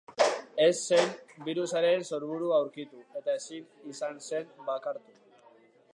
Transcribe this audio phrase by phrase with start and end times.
[0.67, 1.11] Ez zen
[1.49, 5.19] birusaren sorburua aurkitu, eta ezin izan zen bakartu.